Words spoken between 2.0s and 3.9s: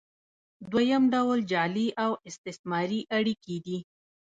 او استثماري اړیکې دي.